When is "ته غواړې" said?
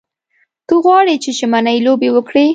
0.67-1.15